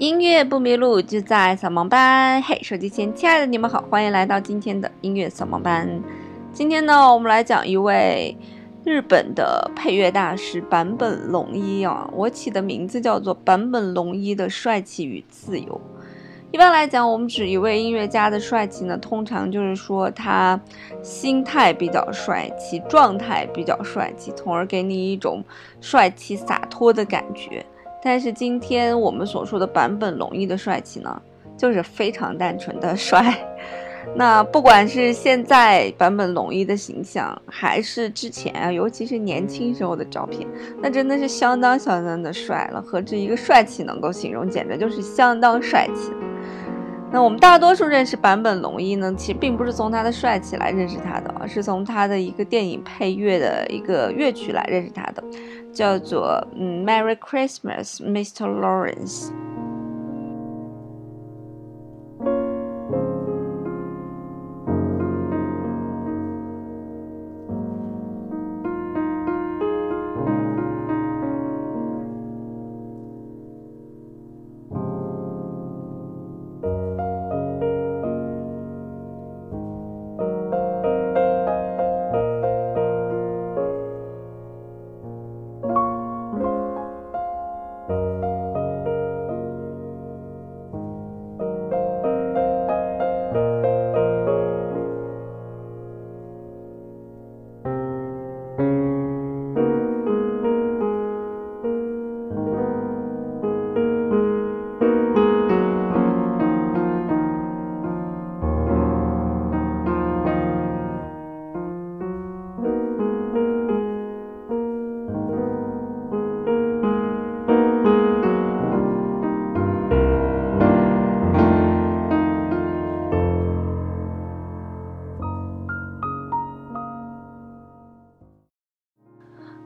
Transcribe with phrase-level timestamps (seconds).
[0.00, 2.40] 音乐不迷路，就在扫盲班。
[2.40, 5.86] 嘿，手机前亲爱的你们好，欢迎来到今天的音乐扫盲班。
[6.54, 8.34] 今天呢，我们来讲一位
[8.82, 12.08] 日本的配乐大师坂本龙一啊。
[12.14, 15.78] 我起的名字叫做坂本龙一的帅气与自由。
[16.50, 20.58] 一般来讲，我们指一位音乐家的帅气呢，通常就是说他
[21.02, 25.44] 心态比较帅气，状态比较帅气，从而给你一种
[25.78, 27.62] 帅气洒脱的感觉。
[28.02, 31.20] 但是今天我们所说的版本龙一的帅气呢，
[31.56, 33.36] 就是非常单纯的帅。
[34.16, 40.48] 那不管是现在版本龙一的形象，还是之前啊，尤其是年轻时候的照片，
[40.80, 42.80] 那真的是相当相当的帅了。
[42.80, 46.10] 何止一个帅气能够形容，简直就是相当帅气。
[47.12, 55.22] 那我们大多数认识坂本龙一呢，其实并不是从他的帅气来认识他的，而是从他的一个电影配乐的一个乐曲来认识他的。
[55.72, 58.46] 叫做嗯，Merry Christmas, Mr.
[58.46, 59.30] Lawrence。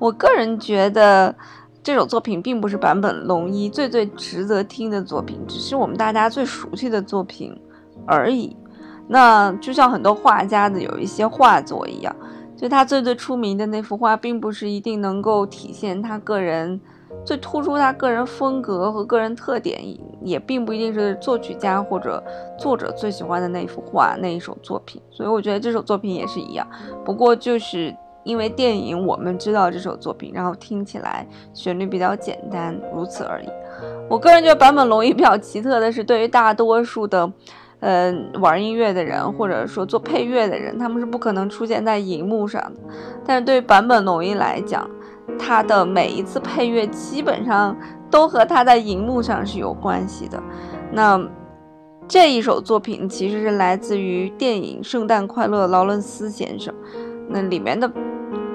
[0.00, 1.32] 我个人觉得
[1.82, 7.54] 这首作品并不是坂本龙一最最值得听的作品，只是我们大家最熟悉的作品
[8.06, 8.56] 而已。
[9.06, 12.16] 那就像很多画家的有一些画作一样，
[12.56, 16.80] 就他最最出名的那幅画，并不是一定能够体现他个人
[17.22, 19.82] 最突出他个人风格和个人特点，
[20.22, 22.24] 也并不一定是作曲家或者
[22.58, 25.02] 作者最喜欢的那幅画那一首作品。
[25.10, 26.66] 所以我觉得这首作品也是一样，
[27.04, 27.94] 不过就是。
[28.22, 33.48] 因为电影，我们知道这首作品，然后听起来旋律比较简单，如此而已。
[34.08, 37.32] 我个人觉得坂本龙一比较奇特的是，对于大多数的，
[37.80, 42.80] 呃，玩音乐的人或者说做配乐的人，他们是不可能出现在荧幕上的。
[43.24, 44.88] 但是对于坂本龙一来讲，
[45.38, 47.74] 他的每一次配乐基本上
[48.10, 50.42] 都和他在荧幕上是有关系的。
[50.92, 51.18] 那
[52.06, 56.74] 这一首作品其实是来自于电影《圣诞快乐，劳伦斯先生》，
[57.28, 57.90] 那里面的。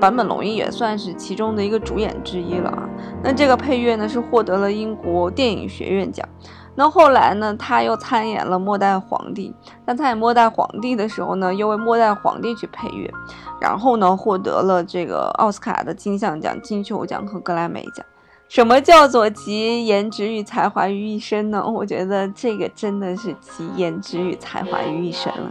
[0.00, 2.88] 坂本龙一也算是其中的一个主演之一了啊。
[3.22, 6.28] 那这个配乐呢是获得了英国电影学院奖。
[6.76, 9.54] 那后来呢，他又参演了《末代皇帝》。
[9.86, 13.08] 那参演《末代皇帝》的时候呢，又为《末代皇帝》去配乐，
[13.60, 18.04] 然后呢，获得了这个奥斯卡的金像奖、金球奖和格莱美奖。
[18.48, 21.64] 什么叫做集颜值与才华于一身呢？
[21.64, 25.50] 我觉得这个真的是集颜值与才华于一身了。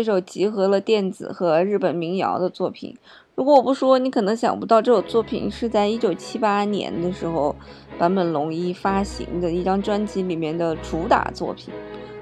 [0.00, 2.96] 这首集合了电子和日本民谣的作品。
[3.34, 7.54] 如果我不说，你可能想不到这首作品是在一九七八年的时候，
[7.98, 11.74] 坂本龙一发行的一张专辑里面的主打作品，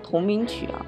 [0.03, 0.85] 同名曲啊。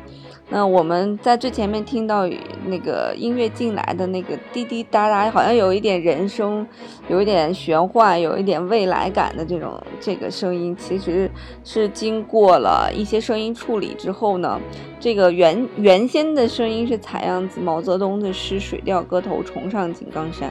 [0.52, 2.28] 那我们在最前面听到
[2.66, 6.66] 那个音乐进来的那个滴滴答答，好像有一点人声，
[7.08, 11.30] 有一点玄幻，有一点未来感的这种这个声音，其实
[11.62, 14.60] 是经过了一些声音处理之后呢，
[14.98, 20.50] 这个原原先的声音是采样自毛泽东的诗《水调歌头·重上井冈山》，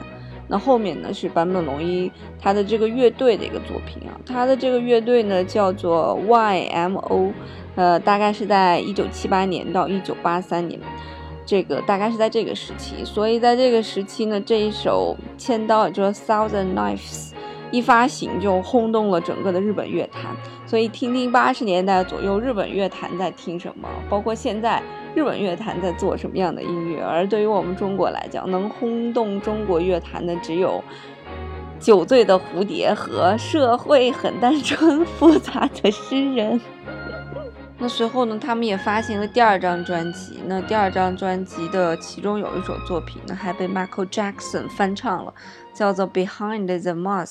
[0.50, 7.32] 那后面呢是坂本龙一他的这个乐队的一个作品啊，他的这个乐队呢叫做 YMO。
[7.76, 10.78] 呃，大概是在一九七八年到一九八三年，
[11.46, 17.30] 这个大概是在这个时期，所以在这个时期呢，这一首《千刀》也就是 Thousand Knives
[17.70, 20.36] 一发行就轰动了整个的日本乐坛。
[20.66, 24.82] 所以听听八十年代左右日本乐坛在听什么，包括现在
[25.14, 27.02] 日本乐坛在做什么样的音乐。
[27.02, 30.82] 而对于我们中国来讲，能轰动中国乐坛的只有
[31.84, 36.58] 《酒醉的蝴蝶》和《社会很单纯复杂的诗人》。
[37.82, 40.38] 那随后呢，他们也发行了第二张专辑。
[40.46, 45.32] 那第二张专辑的其中有一首作品呢，还被 Michael Jackson 翻唱了，
[45.72, 47.26] 叫做《Behind the Mask》。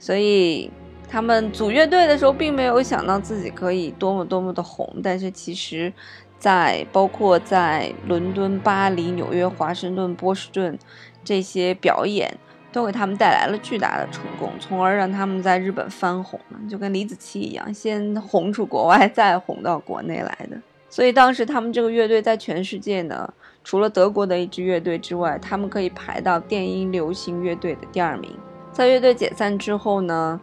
[0.00, 0.68] 所以
[1.08, 4.96] 他们组乐队的时候，并没有想到自己可以多么多么的红。
[5.00, 5.92] 但是其实，
[6.38, 10.78] 在包括在伦敦、巴黎、纽约、华盛顿、波士顿
[11.24, 12.38] 这些表演。
[12.70, 20.60] 都给他们带来了巨大的成功，从而让他们在日本翻红了，就跟李子柒一样，先红出国外，再红到国内来的。
[20.90, 23.32] 所以当时他们这个乐队在全世界呢，
[23.64, 28.30] 除了德国的一支乐队之外，他们可以排到电音流行乐队的第二名。
[28.70, 30.38] 在乐队解散之后呢，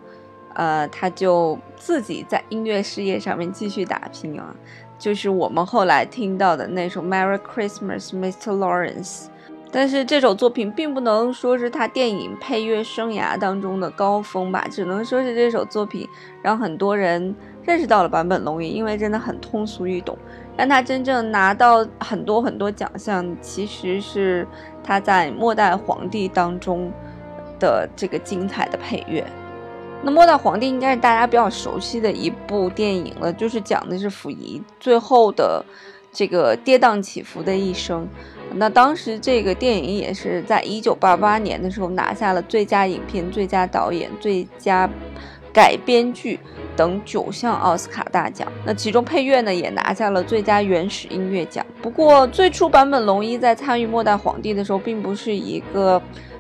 [0.55, 4.53] 呃，他就自己在音乐事业上面继续打拼啊，
[4.97, 8.57] 就是我们后来听到的那首《Merry Christmas, Mr.
[8.57, 9.23] Lawrence》。
[9.71, 16.07] 但是这首作品并不能说是他电影配乐生涯当中的高峰吧，只能说是这首作品
[16.41, 20.17] 让很多人认识到了坂本龙一，因为真的很通俗易懂。
[20.55, 24.47] 让他真正拿到很多很多奖项，其实是
[24.81, 26.89] 他在《末代皇帝》当中
[27.59, 29.25] 的这个精彩的配乐。
[30.05, 35.65] 那《末代皇帝》应该是大家比较熟悉的一部电影了，就是讲的是溥仪最后的
[36.13, 38.07] 这个跌宕起伏的一生。
[38.53, 44.87] 那当时这个电影也是在一九八八年的时候拿下了最佳影片、最佳导演、最佳
[45.51, 46.39] 改编剧
[46.77, 48.47] 等九项奥斯卡大奖。
[48.63, 51.65] 那其中配乐呢也拿下了最佳原始音乐奖。
[51.81, 55.99] 不过最初版本龙一在参与《末代皇帝》的时候，并不是一个。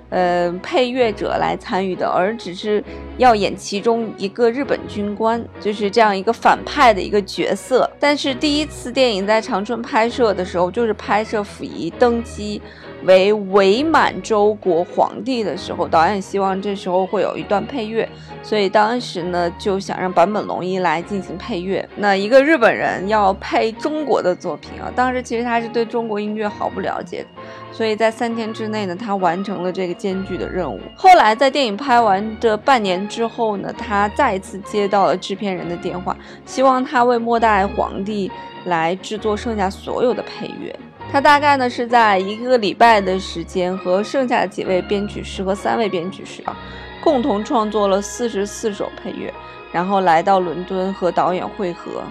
[0.09, 2.83] 呃，配乐者来参与的，而只是
[3.17, 7.89] 要演其中一个日本军官，就是这样一个反派的一个角色。
[7.99, 12.61] 但是第一次电影在长春拍摄的时候，就是拍摄溥仪登基
[13.03, 18.07] 为伪满洲国皇帝的时候，导演希望这时候会有一段配乐，
[18.43, 21.87] 所以当时呢就想让坂本龙一来进行配乐。
[21.95, 27.25] 那一个日本人要配中国的作品啊，当时其实他是对中国音乐毫不了解。
[27.71, 30.79] 所以在三天之内呢，他完成了这个艰巨的任务。
[30.95, 38.29] 后来在电影拍完这半年之后呢，他再次接到了制片人的电话，希望他为《末代皇帝》
[38.69, 40.73] 来制作剩下所有的配乐。
[41.11, 46.57] 他大概呢是在一个礼拜的时间，和剩下几位编曲师和三位编曲师啊，
[47.03, 49.33] 共同创作了四十四首配乐，
[49.71, 52.03] 然后来到伦敦和导演会合。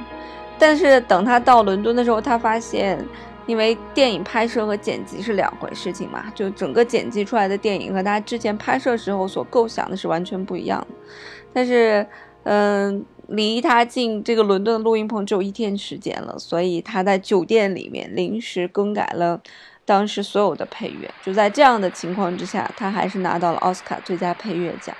[0.59, 3.03] 但是等他到伦敦的时候，他发现。
[3.47, 10.87] 因为电影拍摄和剪辑是两回事情嘛，就整个剪辑出来的电影和他之前拍摄时候所构想的是完全不一样的。
[11.53, 12.07] 但是，
[12.45, 19.41] 嗯，离他进这个伦敦的录音棚只有一天时间了，所以他在酒店里面临时更改了
[19.85, 21.11] 当时所有的配乐。
[21.23, 24.97] 就在这样的情况之下，他还是拿到了奥斯卡最佳配乐奖。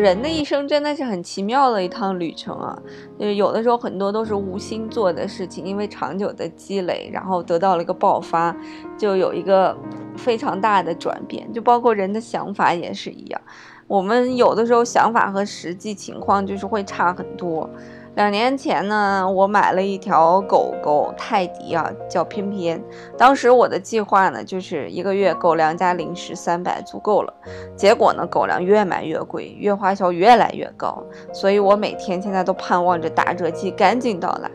[0.00, 2.76] 人的一生真的是很奇妙的一趟旅程啊！
[3.18, 8.56] 就是有的时候很多都是无心做的事情，因为长久的积累，然后得到了一个爆发，
[8.96, 9.76] 就有一个
[10.16, 11.52] 非常大的转变。
[11.52, 13.40] 就包括人的想法也是一样，
[13.86, 17.68] 我们有的时候想法和实际情况就是会差很多。
[18.16, 22.82] 两年前呢，我买了一条狗狗泰迪啊，叫偏偏。
[23.16, 27.32] 当时我的计划呢，就是一个月狗粮加零食三百足够了。
[27.76, 31.02] 结果呢，狗粮越买越贵，月花销越来越高，
[31.32, 34.50] 所以我每天现在都盼望着打折季赶紧到来。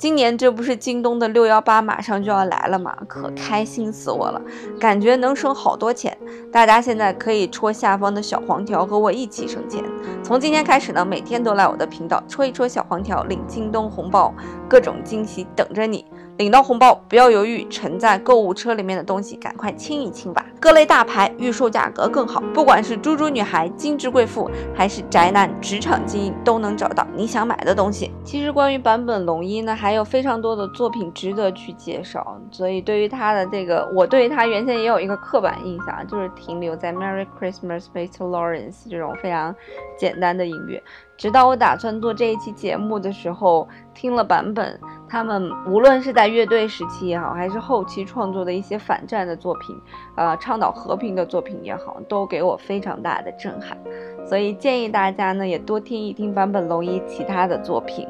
[0.00, 2.96] 今年这不是京东的六幺八马上就要来了吗？
[3.06, 4.40] 可开心死我了，
[4.80, 6.16] 感觉能省好多钱。
[6.50, 9.84] 大家现在可以戳下方的小黄条和我一起省钱。
[10.24, 14.32] 从今天开始呢，每天都来我的频道戳一戳小黄条，领京东红包，
[14.66, 16.06] 各种惊喜等着你。
[16.40, 20.42] 领到红包不要犹豫，沉在购物车里面的东西赶快清一清吧。
[20.58, 28.10] 各类大牌预售价格更好，不管是猪猪女孩、精致贵妇，还是宅男、职场精英，都能找到你想买的东西。
[28.24, 32.40] 其实关于坂本龙一呢，还有非常多的作品值得去介绍。
[32.50, 38.26] 所以对于他的这个，我对他原先也有一个刻板印象，就是停留在 Merry Christmas, Mr.
[38.26, 39.54] Lawrence 这种非常
[39.98, 40.82] 简单的音乐。
[41.18, 49.76] 直到我打算做这一期节目的时候，听了版本，他们无论是在乐队时期也好，还是后期创作的一些反战的作品，
[50.14, 53.76] 呃，倡导和平的作品也好，都给我非常大的震撼。
[54.24, 58.06] 所以建议大家呢，也多听一听坂本龙一其他的作品。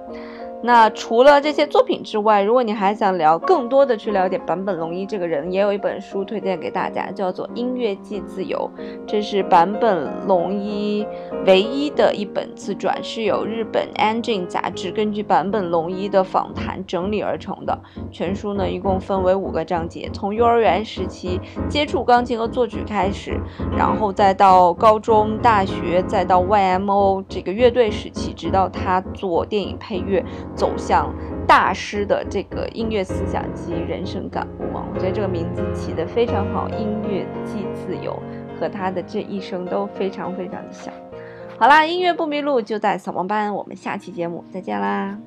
[0.63, 8.71] 那除了这些作品之外，如果你还想聊更多的去了解坂本龙一这个人，也有一本书推荐给大家，叫做《音乐即自由》，
[9.07, 11.07] 这是坂本龙一
[11.47, 17.79] 唯一的一本自传，是由日本《Engine》杂志根据坂本龙一的访谈整理而成的。
[18.11, 21.41] 全书呢，一共分为五个章节，从幼儿园时期
[21.71, 23.41] 接触钢琴和作曲开始，
[23.75, 30.23] 然后再到高中、大学，再到 YMO 这个乐队时期，直到他做电影配乐。
[30.55, 31.15] 走向
[31.47, 38.21] 大师的这个音乐思想及人生感悟啊，我觉得这个名字起得非常好，音乐即自由，
[38.59, 40.93] 和他的这一生都非常非常的像。
[41.59, 45.19] 好啦，音乐不迷路就在扫盲班，我们下期节目再见啦。